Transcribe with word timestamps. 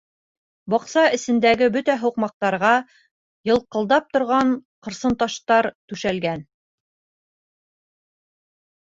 Баҡса 0.73 1.03
эсендәге 1.17 1.67
бөтә 1.75 1.97
һуҡмаҡтарға 2.05 2.71
йылҡылдап 3.51 4.09
торған 4.19 4.57
ҡырсынташтар 4.89 5.73
түшәлгән. 5.95 6.45